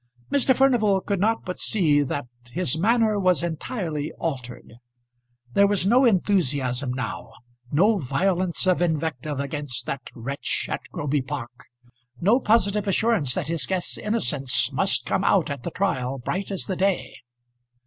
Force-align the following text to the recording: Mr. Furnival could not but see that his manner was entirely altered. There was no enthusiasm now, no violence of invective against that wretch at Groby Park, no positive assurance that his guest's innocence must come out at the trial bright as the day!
Mr. 0.31 0.55
Furnival 0.55 0.99
could 0.99 1.19
not 1.19 1.45
but 1.45 1.59
see 1.59 2.01
that 2.01 2.25
his 2.49 2.75
manner 2.75 3.19
was 3.19 3.43
entirely 3.43 4.11
altered. 4.13 4.73
There 5.53 5.67
was 5.67 5.85
no 5.85 6.05
enthusiasm 6.05 6.91
now, 6.91 7.33
no 7.71 7.99
violence 7.99 8.65
of 8.65 8.81
invective 8.81 9.39
against 9.39 9.85
that 9.85 10.01
wretch 10.15 10.65
at 10.71 10.81
Groby 10.91 11.21
Park, 11.21 11.67
no 12.19 12.39
positive 12.39 12.87
assurance 12.87 13.35
that 13.35 13.47
his 13.47 13.67
guest's 13.67 13.95
innocence 13.99 14.71
must 14.71 15.05
come 15.05 15.23
out 15.23 15.51
at 15.51 15.61
the 15.61 15.69
trial 15.69 16.17
bright 16.17 16.49
as 16.49 16.63
the 16.65 16.75
day! 16.75 17.17